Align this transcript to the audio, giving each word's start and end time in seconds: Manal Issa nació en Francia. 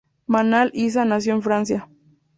Manal 0.25 0.71
Issa 0.73 1.05
nació 1.05 1.33
en 1.35 1.43
Francia. 1.43 1.87